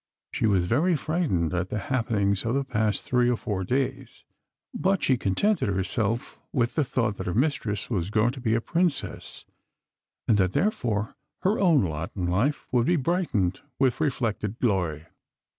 [0.31, 4.23] She was very frightened at the happenings of the past three or four days,
[4.73, 8.61] but she contented herself with the thought that her mistress was going to be a
[8.61, 9.45] princess,
[10.27, 15.05] and that, therefore, her own lot in life would be brightened with reflected glory.